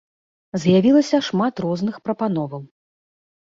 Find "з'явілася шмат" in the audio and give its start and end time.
0.61-1.61